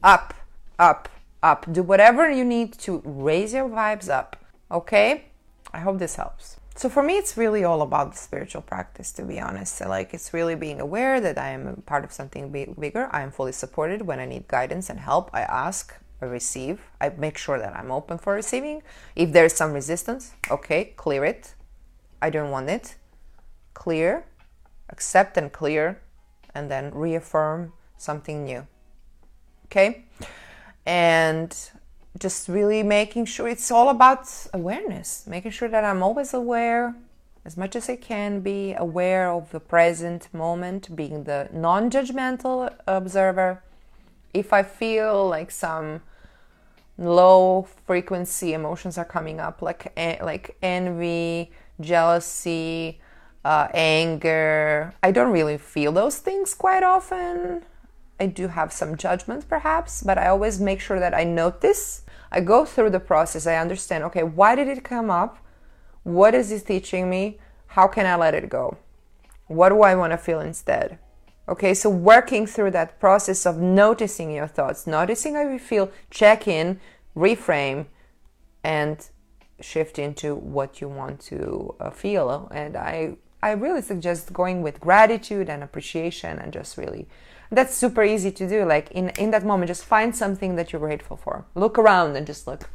Up, 0.02 0.33
up, 0.78 1.09
up. 1.42 1.71
Do 1.71 1.83
whatever 1.83 2.30
you 2.30 2.45
need 2.45 2.73
to 2.80 3.02
raise 3.04 3.52
your 3.52 3.68
vibes 3.68 4.09
up. 4.09 4.37
Okay? 4.71 5.26
I 5.73 5.80
hope 5.80 5.99
this 5.99 6.16
helps. 6.16 6.56
So 6.76 6.90
for 6.90 7.02
me, 7.02 7.16
it's 7.16 7.38
really 7.38 7.64
all 7.64 7.80
about 7.80 8.12
the 8.12 8.18
spiritual 8.18 8.61
practice, 8.61 9.11
to 9.12 9.23
be 9.23 9.40
honest. 9.40 9.80
Like 9.80 10.12
it's 10.12 10.35
really 10.35 10.54
being 10.54 10.78
aware 10.78 11.23
that 11.23 11.38
I 11.38 11.49
am 11.49 11.83
part 11.87 12.04
of 12.04 12.12
something 12.12 12.52
bigger. 12.52 13.09
I 13.12 13.23
am 13.23 13.30
fully 13.30 13.52
supported 13.52 14.02
when 14.02 14.21
I 14.21 14.26
need 14.26 14.47
guidance 14.47 14.90
and 14.90 15.00
help. 15.00 15.30
I 15.33 15.40
ask, 15.40 15.95
I 16.21 16.26
receive. 16.26 16.83
I 17.00 17.09
make 17.09 17.38
sure 17.38 17.59
that 17.59 17.75
I'm 17.75 17.90
open 17.90 18.18
for 18.18 18.35
receiving. 18.35 18.83
If 19.14 19.33
there's 19.33 19.54
some 19.54 19.73
resistance, 19.73 20.35
okay, 20.50 20.92
clear 20.99 21.25
it. 21.25 21.54
I 22.21 22.28
don't 22.28 22.50
want 22.50 22.68
it. 22.68 22.97
Clear, 23.73 24.26
accept 24.90 25.38
and 25.38 25.50
clear, 25.50 26.02
and 26.54 26.71
then 26.71 26.92
reaffirm 26.92 27.73
something 27.97 28.45
new. 28.45 28.66
Okay, 29.66 30.04
and 30.85 31.56
just 32.18 32.49
really 32.49 32.82
making 32.82 33.26
sure 33.26 33.49
it's 33.49 33.70
all 33.70 33.88
about 33.88 34.28
awareness, 34.52 35.26
making 35.26 35.50
sure 35.50 35.68
that 35.68 35.85
I'm 35.85 36.02
always 36.02 36.32
aware 36.32 36.94
as 37.44 37.56
much 37.56 37.76
as 37.76 37.88
I 37.88 37.96
can 37.96 38.40
be, 38.40 38.75
aware 38.75 39.30
of 39.30 39.52
the 39.52 39.61
present 39.61 40.28
moment, 40.35 40.94
being 40.96 41.25
the 41.25 41.49
non 41.52 41.90
judgmental 41.90 42.75
observer. 42.87 43.62
If 44.35 44.52
I 44.52 44.62
feel 44.64 45.28
like 45.28 45.50
some 45.50 46.02
low 46.99 47.68
frequency 47.87 48.52
emotions 48.52 48.99
are 48.99 49.04
coming 49.04 49.38
up, 49.38 49.62
like, 49.62 49.92
like 49.96 50.56
envy, 50.61 51.52
jealousy, 51.80 53.00
uh, 53.44 53.68
anger, 53.73 54.92
I 55.02 55.12
don't 55.12 55.30
really 55.30 55.58
feel 55.58 55.92
those 55.92 56.18
things 56.18 56.52
quite 56.52 56.82
often. 56.82 57.62
I 58.18 58.26
do 58.26 58.49
have 58.49 58.73
some 58.73 58.96
judgment 58.96 59.49
perhaps, 59.49 60.02
but 60.02 60.18
I 60.18 60.26
always 60.28 60.58
make 60.58 60.80
sure 60.80 60.99
that 60.99 61.14
I 61.14 61.23
notice 61.23 62.02
I 62.30 62.40
go 62.40 62.64
through 62.64 62.90
the 62.90 63.00
process. 63.00 63.47
I 63.47 63.56
understand, 63.56 64.04
okay, 64.04 64.23
why 64.23 64.54
did 64.54 64.68
it 64.68 64.85
come 64.85 65.11
up? 65.11 65.38
What 66.02 66.35
is 66.35 66.50
this 66.50 66.62
teaching 66.62 67.11
me? 67.11 67.38
How 67.68 67.87
can 67.88 68.06
I 68.06 68.16
let 68.16 68.35
it 68.35 68.49
go? 68.49 68.76
What 69.47 69.68
do 69.68 69.83
I 69.83 69.95
want 69.95 70.12
to 70.12 70.18
feel 70.18 70.40
instead? 70.40 70.99
Okay, 71.49 71.75
so 71.75 71.88
working 71.88 72.47
through 72.47 72.73
that 72.73 72.99
process 72.99 73.47
of 73.47 73.59
noticing 73.59 74.33
your 74.33 74.49
thoughts, 74.49 74.87
noticing 74.87 75.35
how 75.35 75.49
you 75.49 75.61
feel, 75.61 75.90
check 76.11 76.49
in, 76.49 76.80
reframe, 77.16 77.87
and 78.64 79.09
shift 79.61 79.99
into 79.99 80.35
what 80.35 80.80
you 80.80 80.88
want 80.88 81.21
to 81.21 81.75
uh, 81.78 81.90
feel. 81.90 82.49
And 82.52 82.76
I, 82.76 83.16
I 83.42 83.52
really 83.52 83.83
suggest 83.83 84.33
going 84.33 84.62
with 84.62 84.80
gratitude 84.80 85.49
and 85.49 85.62
appreciation 85.62 86.38
and 86.38 86.52
just 86.52 86.76
really 86.76 87.06
that's 87.50 87.74
super 87.74 88.02
easy 88.02 88.30
to 88.30 88.48
do 88.48 88.64
like 88.64 88.90
in 88.90 89.10
in 89.10 89.30
that 89.30 89.44
moment 89.44 89.68
just 89.68 89.84
find 89.84 90.14
something 90.14 90.56
that 90.56 90.72
you're 90.72 90.80
grateful 90.80 91.16
for. 91.16 91.44
Look 91.54 91.78
around 91.78 92.16
and 92.16 92.26
just 92.26 92.46
look 92.46 92.68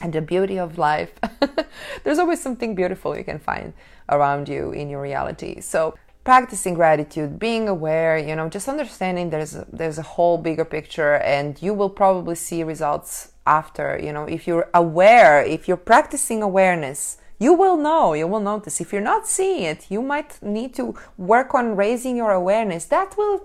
and 0.00 0.12
the 0.12 0.20
beauty 0.20 0.58
of 0.58 0.76
life. 0.76 1.12
There's 2.04 2.18
always 2.18 2.42
something 2.42 2.74
beautiful 2.74 3.16
you 3.16 3.24
can 3.24 3.38
find 3.38 3.72
around 4.08 4.48
you 4.48 4.72
in 4.72 4.88
your 4.90 5.00
reality. 5.00 5.60
So 5.60 5.94
practicing 6.24 6.72
gratitude 6.72 7.38
being 7.38 7.68
aware 7.68 8.16
you 8.16 8.34
know 8.34 8.48
just 8.48 8.66
understanding 8.66 9.28
there's 9.28 9.54
a, 9.54 9.66
there's 9.70 9.98
a 9.98 10.02
whole 10.02 10.38
bigger 10.38 10.64
picture 10.64 11.16
and 11.16 11.60
you 11.60 11.74
will 11.74 11.90
probably 11.90 12.34
see 12.34 12.62
results 12.62 13.32
after 13.46 14.00
you 14.02 14.12
know. 14.12 14.24
If 14.24 14.46
you're 14.46 14.68
aware 14.72 15.42
if 15.44 15.68
you're 15.68 15.76
practicing 15.76 16.42
awareness 16.42 17.18
you 17.44 17.52
will 17.52 17.76
know, 17.76 18.14
you 18.14 18.26
will 18.26 18.40
notice. 18.40 18.80
If 18.80 18.88
you're 18.92 19.10
not 19.12 19.26
seeing 19.26 19.64
it, 19.72 19.80
you 19.90 20.00
might 20.00 20.42
need 20.42 20.70
to 20.80 20.94
work 21.18 21.54
on 21.54 21.76
raising 21.76 22.16
your 22.16 22.32
awareness. 22.32 22.86
That 22.86 23.10
will 23.18 23.38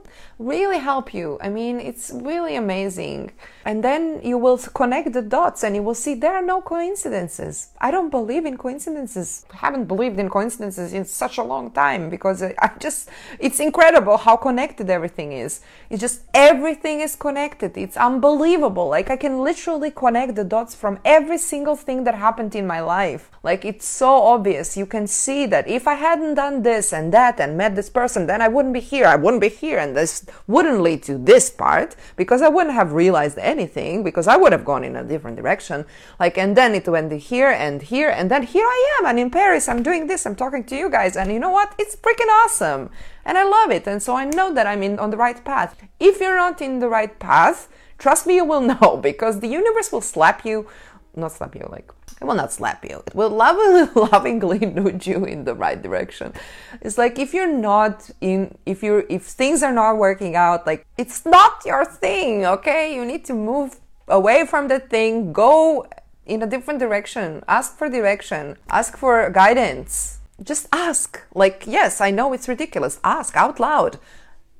really 0.51 0.79
help 0.79 1.13
you. 1.13 1.37
I 1.41 1.49
mean, 1.49 1.75
it's 1.89 2.05
really 2.31 2.55
amazing. 2.55 3.31
And 3.69 3.83
then 3.83 4.19
you 4.23 4.39
will 4.39 4.57
connect 4.57 5.13
the 5.13 5.21
dots 5.21 5.63
and 5.63 5.75
you 5.75 5.83
will 5.83 5.93
see 5.93 6.15
there 6.15 6.33
are 6.33 6.41
no 6.41 6.59
coincidences. 6.59 7.67
I 7.79 7.91
don't 7.91 8.09
believe 8.09 8.47
in 8.47 8.57
coincidences. 8.57 9.45
I 9.53 9.57
haven't 9.57 9.85
believed 9.85 10.17
in 10.17 10.27
coincidences 10.27 10.91
in 10.91 11.05
such 11.05 11.37
a 11.37 11.43
long 11.43 11.69
time 11.69 12.09
because 12.09 12.41
I 12.41 12.71
just, 12.79 13.11
it's 13.37 13.59
incredible 13.59 14.17
how 14.17 14.37
connected 14.37 14.89
everything 14.89 15.33
is. 15.33 15.61
It's 15.91 16.01
just 16.01 16.23
everything 16.33 17.01
is 17.01 17.15
connected. 17.15 17.77
It's 17.77 17.95
unbelievable. 17.95 18.87
Like 18.87 19.11
I 19.11 19.17
can 19.17 19.43
literally 19.43 19.91
connect 19.91 20.33
the 20.33 20.45
dots 20.45 20.73
from 20.73 20.97
every 21.05 21.37
single 21.37 21.75
thing 21.75 22.05
that 22.05 22.15
happened 22.15 22.55
in 22.55 22.65
my 22.65 22.79
life. 22.79 23.29
Like 23.43 23.65
it's 23.65 23.85
so 23.85 24.09
obvious. 24.09 24.77
You 24.77 24.87
can 24.87 25.05
see 25.05 25.45
that 25.45 25.67
if 25.67 25.87
I 25.87 25.93
hadn't 25.93 26.33
done 26.33 26.63
this 26.63 26.91
and 26.91 27.13
that 27.13 27.39
and 27.39 27.55
met 27.55 27.75
this 27.75 27.91
person, 27.91 28.25
then 28.25 28.41
I 28.41 28.47
wouldn't 28.47 28.73
be 28.73 28.79
here. 28.79 29.05
I 29.05 29.15
wouldn't 29.15 29.41
be 29.41 29.49
here. 29.49 29.77
And 29.77 29.95
this 29.95 30.25
wouldn't 30.47 30.81
lead 30.81 31.03
to 31.03 31.19
this 31.19 31.51
part 31.51 31.95
because 32.15 32.41
I 32.41 32.47
wouldn't 32.47 32.73
have 32.73 32.93
realized 32.93 33.37
anything 33.37 33.58
because 33.67 34.27
I 34.27 34.37
would 34.37 34.51
have 34.51 34.65
gone 34.65 34.83
in 34.83 34.95
a 34.95 35.03
different 35.03 35.37
direction. 35.37 35.85
Like, 36.19 36.37
and 36.37 36.55
then 36.55 36.75
it 36.75 36.87
went 36.87 37.11
here 37.13 37.49
and 37.49 37.81
here. 37.81 38.09
And 38.09 38.29
then 38.29 38.43
here 38.43 38.65
I 38.65 38.99
am. 38.99 39.05
And 39.05 39.19
in 39.19 39.29
Paris, 39.29 39.67
I'm 39.67 39.83
doing 39.83 40.07
this. 40.07 40.25
I'm 40.25 40.35
talking 40.35 40.63
to 40.65 40.75
you 40.75 40.89
guys. 40.89 41.15
And 41.15 41.31
you 41.31 41.39
know 41.39 41.49
what? 41.49 41.73
It's 41.77 41.95
freaking 41.95 42.29
awesome. 42.43 42.89
And 43.25 43.37
I 43.37 43.43
love 43.43 43.71
it. 43.71 43.87
And 43.87 44.01
so 44.01 44.15
I 44.15 44.25
know 44.25 44.53
that 44.53 44.67
I'm 44.67 44.83
in 44.83 44.99
on 44.99 45.09
the 45.09 45.17
right 45.17 45.43
path. 45.43 45.75
If 45.99 46.19
you're 46.19 46.35
not 46.35 46.61
in 46.61 46.79
the 46.79 46.89
right 46.89 47.17
path, 47.19 47.67
trust 47.97 48.25
me, 48.27 48.35
you 48.35 48.45
will 48.45 48.61
know 48.73 48.97
because 49.01 49.39
the 49.39 49.47
universe 49.47 49.91
will 49.91 50.01
slap 50.01 50.45
you, 50.45 50.67
not 51.15 51.31
slap 51.31 51.55
you, 51.55 51.67
like 51.69 51.91
it 52.21 52.25
will 52.25 52.35
not 52.35 52.51
slap 52.51 52.83
you. 52.83 53.01
It 53.07 53.15
will 53.15 53.29
lovingly, 53.45 53.89
lovingly 53.95 54.59
nudge 54.59 55.07
you 55.07 55.25
in 55.25 55.45
the 55.45 55.55
right 55.55 55.81
direction. 55.81 56.33
It's 56.81 56.97
like 56.97 57.17
if 57.17 57.33
you're 57.33 57.51
not 57.51 58.09
in, 58.21 58.57
if 58.65 58.83
you're, 58.83 59.05
if 59.09 59.23
things 59.23 59.63
are 59.63 59.71
not 59.71 59.97
working 59.97 60.35
out, 60.35 60.67
like 60.67 60.85
it's 60.97 61.25
not 61.25 61.63
your 61.65 61.85
thing, 61.85 62.45
okay? 62.45 62.93
You 62.93 63.05
need 63.05 63.25
to 63.25 63.33
move 63.33 63.79
away 64.07 64.45
from 64.45 64.67
that 64.67 64.89
thing, 64.89 65.31
go 65.31 65.87
in 66.25 66.41
a 66.41 66.47
different 66.47 66.79
direction, 66.79 67.43
ask 67.47 67.77
for 67.77 67.89
direction, 67.89 68.57
ask 68.69 68.97
for 68.97 69.29
guidance. 69.29 70.19
Just 70.41 70.67
ask. 70.71 71.21
Like, 71.33 71.63
yes, 71.67 71.99
I 71.99 72.11
know 72.11 72.31
it's 72.31 72.47
ridiculous. 72.47 72.99
Ask 73.03 73.35
out 73.35 73.59
loud. 73.59 73.99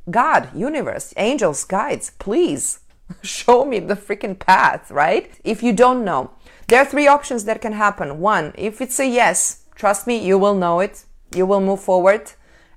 God, 0.10 0.50
universe, 0.54 1.14
angels, 1.16 1.64
guides, 1.64 2.12
please 2.20 2.80
Show 3.22 3.66
me 3.66 3.80
the 3.80 3.96
freaking 3.96 4.38
path, 4.38 4.92
right? 4.92 5.32
If 5.44 5.64
you 5.64 5.74
don't 5.74 6.04
know, 6.06 6.32
there 6.70 6.82
are 6.82 6.86
three 6.86 7.08
options 7.08 7.46
that 7.46 7.62
can 7.62 7.74
happen. 7.74 8.20
One, 8.20 8.54
if 8.56 8.80
it's 8.80 9.00
a 9.00 9.08
yes, 9.08 9.66
trust 9.76 10.06
me, 10.06 10.18
you 10.18 10.38
will 10.38 10.56
know 10.56 10.80
it. 10.80 11.04
You 11.36 11.46
will 11.46 11.62
move 11.62 11.82
forward 11.82 12.32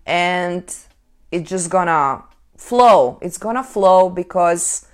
and 0.07 0.65
it's 1.31 1.49
just 1.49 1.71
gonna 1.71 2.25
flow. 2.57 3.19
It's 3.21 3.37
gonna 3.39 3.63
flow 3.63 4.09
because 4.09 4.87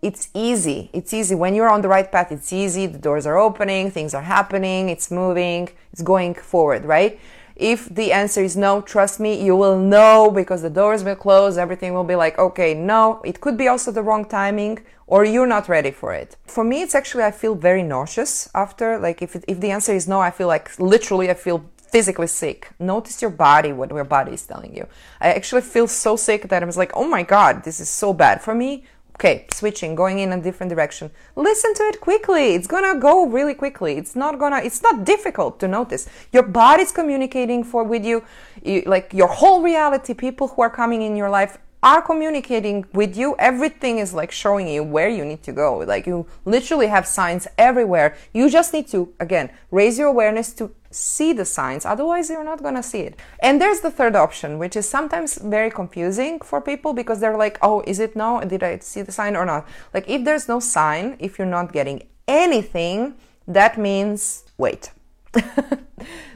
it's 0.00 0.30
easy. 0.32 0.88
It's 0.94 1.12
easy. 1.12 1.34
When 1.34 1.54
you're 1.54 1.68
on 1.68 1.82
the 1.82 1.88
right 1.88 2.10
path, 2.10 2.32
it's 2.32 2.52
easy. 2.52 2.86
The 2.86 2.98
doors 2.98 3.26
are 3.26 3.36
opening, 3.36 3.90
things 3.90 4.14
are 4.14 4.22
happening, 4.22 4.88
it's 4.88 5.10
moving, 5.10 5.68
it's 5.92 6.02
going 6.02 6.34
forward, 6.34 6.84
right? 6.86 7.20
If 7.58 7.88
the 7.92 8.12
answer 8.12 8.40
is 8.40 8.56
no, 8.56 8.80
trust 8.80 9.18
me, 9.18 9.44
you 9.44 9.56
will 9.56 9.76
know 9.76 10.30
because 10.30 10.62
the 10.62 10.70
doors 10.70 11.02
will 11.02 11.16
close, 11.16 11.58
everything 11.58 11.92
will 11.92 12.04
be 12.04 12.14
like, 12.14 12.38
okay, 12.38 12.72
no. 12.72 13.20
It 13.24 13.40
could 13.40 13.56
be 13.58 13.66
also 13.66 13.90
the 13.90 14.02
wrong 14.02 14.24
timing 14.24 14.78
or 15.08 15.24
you're 15.24 15.46
not 15.46 15.68
ready 15.68 15.90
for 15.90 16.12
it. 16.14 16.36
For 16.46 16.62
me, 16.62 16.82
it's 16.82 16.94
actually, 16.94 17.24
I 17.24 17.32
feel 17.32 17.56
very 17.56 17.82
nauseous 17.82 18.48
after. 18.54 18.98
Like, 18.98 19.22
if, 19.22 19.34
if 19.48 19.58
the 19.58 19.72
answer 19.72 19.92
is 19.92 20.06
no, 20.06 20.20
I 20.20 20.30
feel 20.30 20.46
like 20.46 20.78
literally, 20.78 21.30
I 21.30 21.34
feel 21.34 21.68
physically 21.76 22.28
sick. 22.28 22.70
Notice 22.78 23.20
your 23.20 23.30
body, 23.30 23.72
what 23.72 23.90
your 23.90 24.04
body 24.04 24.34
is 24.34 24.44
telling 24.46 24.76
you. 24.76 24.86
I 25.20 25.32
actually 25.32 25.62
feel 25.62 25.88
so 25.88 26.14
sick 26.14 26.48
that 26.50 26.62
I 26.62 26.66
was 26.66 26.76
like, 26.76 26.92
oh 26.94 27.08
my 27.08 27.24
God, 27.24 27.64
this 27.64 27.80
is 27.80 27.88
so 27.88 28.12
bad. 28.12 28.40
For 28.40 28.54
me, 28.54 28.84
okay, 29.18 29.46
switching, 29.52 29.96
going 29.96 30.20
in 30.20 30.32
a 30.32 30.40
different 30.40 30.70
direction. 30.70 31.10
Listen 31.34 31.74
to 31.74 31.82
it 31.84 32.00
quickly. 32.00 32.54
It's 32.54 32.68
gonna 32.68 33.00
go 33.00 33.26
really 33.26 33.52
quickly. 33.54 33.96
It's 33.96 34.14
not 34.14 34.38
gonna, 34.38 34.58
it's 34.58 34.80
not 34.80 35.04
difficult 35.04 35.58
to 35.58 35.66
notice. 35.66 36.08
Your 36.32 36.44
body's 36.44 36.92
communicating 36.92 37.64
for 37.64 37.82
with 37.82 38.04
you, 38.04 38.22
you 38.62 38.82
like 38.86 39.12
your 39.12 39.26
whole 39.26 39.60
reality, 39.60 40.14
people 40.14 40.46
who 40.46 40.62
are 40.62 40.70
coming 40.70 41.02
in 41.02 41.16
your 41.16 41.30
life 41.30 41.58
are 41.82 42.02
communicating 42.02 42.84
with 42.92 43.16
you. 43.16 43.36
Everything 43.38 43.98
is 43.98 44.12
like 44.12 44.32
showing 44.32 44.68
you 44.68 44.82
where 44.82 45.08
you 45.08 45.24
need 45.24 45.42
to 45.44 45.52
go. 45.52 45.78
Like 45.78 46.06
you 46.06 46.26
literally 46.44 46.88
have 46.88 47.06
signs 47.06 47.46
everywhere. 47.56 48.16
You 48.32 48.50
just 48.50 48.72
need 48.72 48.88
to, 48.88 49.12
again, 49.20 49.50
raise 49.70 49.98
your 49.98 50.08
awareness 50.08 50.52
to 50.54 50.74
see 50.90 51.32
the 51.32 51.44
signs. 51.44 51.84
Otherwise, 51.84 52.30
you're 52.30 52.44
not 52.44 52.62
going 52.62 52.74
to 52.74 52.82
see 52.82 53.00
it. 53.00 53.18
And 53.40 53.60
there's 53.60 53.80
the 53.80 53.90
third 53.90 54.16
option, 54.16 54.58
which 54.58 54.74
is 54.74 54.88
sometimes 54.88 55.38
very 55.38 55.70
confusing 55.70 56.40
for 56.40 56.60
people 56.60 56.92
because 56.92 57.20
they're 57.20 57.36
like, 57.36 57.58
oh, 57.62 57.82
is 57.86 58.00
it 58.00 58.16
no? 58.16 58.40
Did 58.40 58.62
I 58.62 58.78
see 58.78 59.02
the 59.02 59.12
sign 59.12 59.36
or 59.36 59.44
not? 59.44 59.68
Like 59.94 60.08
if 60.08 60.24
there's 60.24 60.48
no 60.48 60.60
sign, 60.60 61.16
if 61.20 61.38
you're 61.38 61.46
not 61.46 61.72
getting 61.72 62.08
anything, 62.26 63.14
that 63.46 63.78
means 63.78 64.44
wait. 64.56 64.90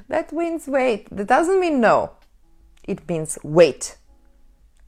that 0.08 0.32
means 0.32 0.68
wait. 0.68 1.08
That 1.11 1.26
doesn't 1.26 1.58
mean 1.58 1.80
no. 1.80 2.12
It 2.84 3.08
means 3.08 3.38
wait 3.42 3.96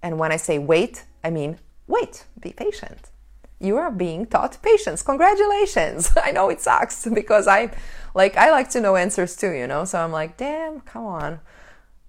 and 0.04 0.18
when 0.18 0.30
I 0.30 0.37
say 0.37 0.58
wait, 0.58 1.04
I 1.25 1.30
mean 1.30 1.58
wait, 1.87 2.26
be 2.40 2.52
patient. 2.52 3.11
You 3.58 3.76
are 3.78 3.90
being 3.90 4.26
taught 4.26 4.58
patience. 4.62 5.02
Congratulations. 5.02 6.11
I 6.23 6.30
know 6.32 6.50
it 6.50 6.61
sucks 6.61 7.06
because 7.06 7.49
I 7.49 7.75
like 8.14 8.37
I 8.37 8.50
like 8.50 8.68
to 8.70 8.80
know 8.80 8.94
answers 8.96 9.34
too, 9.37 9.52
you 9.52 9.66
know? 9.66 9.84
So 9.84 9.99
I'm 9.99 10.12
like, 10.12 10.37
"Damn, 10.37 10.80
come 10.80 11.06
on." 11.06 11.40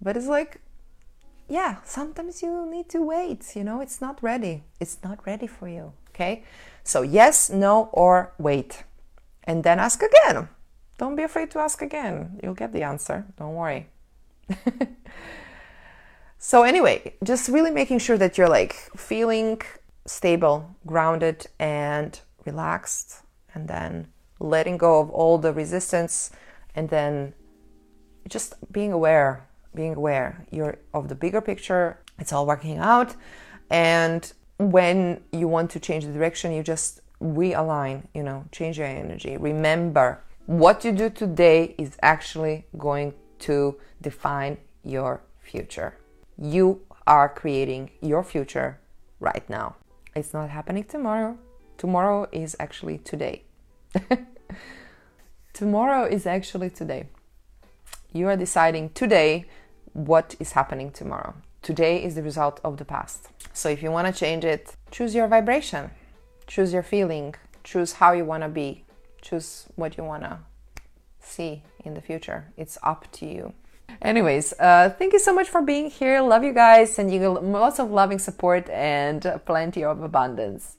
But 0.02 0.18
it's 0.18 0.28
like 0.28 0.62
yeah, 1.48 1.78
sometimes 1.86 2.42
you 2.42 2.66
need 2.70 2.90
to 2.90 3.02
wait, 3.02 3.56
you 3.56 3.64
know? 3.64 3.80
It's 3.80 4.02
not 4.02 4.22
ready. 4.22 4.64
It's 4.80 4.98
not 5.04 5.26
ready 5.28 5.48
for 5.48 5.68
you, 5.70 5.94
okay? 6.10 6.44
So 6.84 7.02
yes, 7.04 7.50
no 7.50 7.90
or 7.94 8.34
wait. 8.38 8.84
And 9.44 9.64
then 9.64 9.80
ask 9.80 10.02
again. 10.02 10.50
Don't 10.98 11.16
be 11.16 11.24
afraid 11.24 11.52
to 11.52 11.60
ask 11.60 11.82
again. 11.82 12.40
You'll 12.42 12.56
get 12.56 12.74
the 12.74 12.84
answer. 12.84 13.26
Don't 13.38 13.54
worry. 13.54 13.88
So, 16.48 16.62
anyway, 16.62 17.16
just 17.24 17.50
really 17.50 17.72
making 17.72 17.98
sure 17.98 18.20
that 18.20 18.38
you're 18.38 18.48
like 18.48 18.74
feeling 18.96 19.64
stable, 20.06 20.76
grounded, 20.86 21.48
and 21.58 22.20
relaxed, 22.46 23.24
and 23.56 23.68
then 23.68 24.10
letting 24.40 24.78
go 24.78 25.00
of 25.00 25.10
all 25.10 25.40
the 25.40 25.52
resistance, 25.52 26.30
and 26.76 26.88
then 26.88 27.34
just 28.30 28.54
being 28.72 28.94
aware, 28.94 29.48
being 29.74 29.96
aware 29.96 30.46
you're 30.52 30.78
of 30.94 31.10
the 31.10 31.16
bigger 31.16 31.42
picture. 31.42 31.98
It's 32.20 32.32
all 32.32 32.46
working 32.46 32.78
out. 32.78 33.16
And 33.72 34.32
when 34.60 35.24
you 35.32 35.48
want 35.48 35.72
to 35.72 35.80
change 35.80 36.06
the 36.06 36.14
direction, 36.14 36.52
you 36.52 36.62
just 36.62 37.02
realign, 37.24 38.04
you 38.14 38.22
know, 38.22 38.46
change 38.52 38.78
your 38.78 38.86
energy. 38.86 39.36
Remember, 39.36 40.22
what 40.46 40.86
you 40.86 40.92
do 40.92 41.10
today 41.10 41.74
is 41.80 41.98
actually 42.04 42.68
going 42.78 43.16
to 43.40 43.80
define 44.00 44.60
your 44.84 45.24
future. 45.40 45.98
You 46.38 46.82
are 47.08 47.30
creating 47.30 47.92
your 48.02 48.24
future 48.24 48.80
right 49.20 49.48
now. 49.50 49.76
It's 50.16 50.34
not 50.34 50.50
happening 50.50 50.84
tomorrow. 50.84 51.38
Tomorrow 51.78 52.28
is 52.32 52.56
actually 52.60 52.98
today. 53.00 53.44
tomorrow 55.54 56.06
is 56.06 56.26
actually 56.26 56.70
today. 56.70 57.08
You 58.12 58.28
are 58.28 58.38
deciding 58.38 58.90
today 58.90 59.46
what 59.94 60.36
is 60.40 60.54
happening 60.54 60.92
tomorrow. 60.92 61.36
Today 61.62 62.04
is 62.04 62.16
the 62.16 62.24
result 62.24 62.60
of 62.64 62.78
the 62.78 62.86
past. 62.86 63.30
So 63.54 63.70
if 63.70 63.82
you 63.82 63.92
want 63.92 64.08
to 64.08 64.14
change 64.14 64.44
it, 64.44 64.76
choose 64.92 65.16
your 65.16 65.28
vibration, 65.28 65.92
choose 66.48 66.74
your 66.74 66.84
feeling, 66.84 67.36
choose 67.64 67.94
how 67.94 68.12
you 68.12 68.26
want 68.26 68.44
to 68.44 68.50
be, 68.50 68.84
choose 69.22 69.66
what 69.76 69.98
you 69.98 70.04
want 70.04 70.24
to 70.24 70.40
see 71.22 71.64
in 71.84 71.94
the 71.94 72.02
future. 72.02 72.54
It's 72.58 72.78
up 72.84 73.12
to 73.14 73.26
you. 73.26 73.54
Anyways, 74.06 74.54
uh, 74.60 74.94
thank 75.00 75.14
you 75.14 75.20
so 75.20 75.34
much 75.34 75.50
for 75.50 75.64
being 75.64 75.90
here. 75.90 76.22
Love 76.22 76.44
you 76.44 76.54
guys. 76.54 76.94
Sending 76.94 77.24
you 77.24 77.30
lots 77.30 77.80
of 77.80 77.90
loving 77.90 78.20
support 78.20 78.70
and 78.70 79.42
plenty 79.46 79.84
of 79.84 80.04
abundance. 80.04 80.78